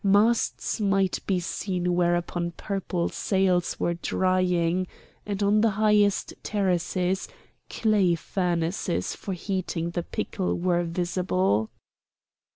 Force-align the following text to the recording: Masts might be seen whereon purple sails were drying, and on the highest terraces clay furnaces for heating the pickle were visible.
Masts 0.03 0.79
might 0.81 1.19
be 1.27 1.39
seen 1.39 1.93
whereon 1.95 2.53
purple 2.57 3.09
sails 3.09 3.79
were 3.79 3.93
drying, 3.93 4.87
and 5.27 5.43
on 5.43 5.61
the 5.61 5.69
highest 5.77 6.33
terraces 6.41 7.27
clay 7.69 8.15
furnaces 8.15 9.15
for 9.15 9.33
heating 9.35 9.91
the 9.91 10.01
pickle 10.01 10.57
were 10.57 10.83
visible. 10.83 11.69